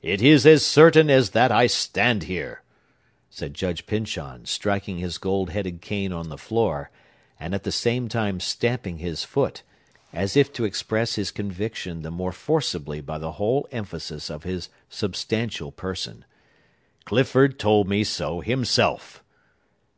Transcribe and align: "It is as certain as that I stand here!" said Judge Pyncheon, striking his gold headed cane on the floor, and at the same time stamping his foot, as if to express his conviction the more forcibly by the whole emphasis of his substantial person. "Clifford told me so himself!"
"It 0.00 0.22
is 0.22 0.46
as 0.46 0.64
certain 0.64 1.10
as 1.10 1.32
that 1.32 1.52
I 1.52 1.66
stand 1.66 2.22
here!" 2.22 2.62
said 3.28 3.52
Judge 3.52 3.84
Pyncheon, 3.84 4.46
striking 4.46 4.96
his 4.96 5.18
gold 5.18 5.50
headed 5.50 5.82
cane 5.82 6.14
on 6.14 6.30
the 6.30 6.38
floor, 6.38 6.90
and 7.38 7.54
at 7.54 7.64
the 7.64 7.72
same 7.72 8.08
time 8.08 8.40
stamping 8.40 8.96
his 8.96 9.22
foot, 9.22 9.64
as 10.14 10.34
if 10.34 10.50
to 10.54 10.64
express 10.64 11.16
his 11.16 11.30
conviction 11.30 12.00
the 12.00 12.10
more 12.10 12.32
forcibly 12.32 13.02
by 13.02 13.18
the 13.18 13.32
whole 13.32 13.68
emphasis 13.70 14.30
of 14.30 14.44
his 14.44 14.70
substantial 14.88 15.70
person. 15.72 16.24
"Clifford 17.04 17.58
told 17.58 17.88
me 17.90 18.04
so 18.04 18.40
himself!" 18.40 19.22